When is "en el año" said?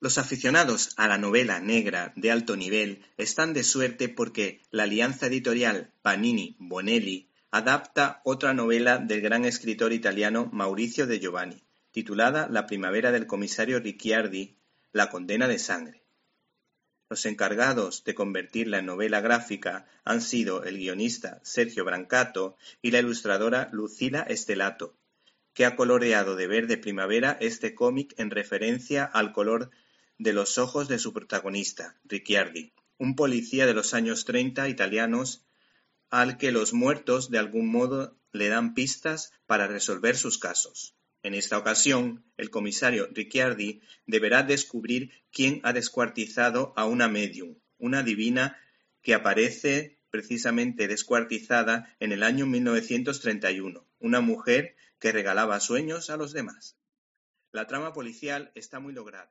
52.00-52.46